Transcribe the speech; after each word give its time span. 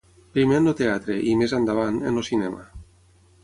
Primer 0.37 0.57
en 0.61 0.69
el 0.71 0.75
teatre 0.79 1.19
i, 1.33 1.37
més 1.43 1.55
endavant, 1.59 2.03
en 2.13 2.19
el 2.23 2.29
cinema. 2.33 2.67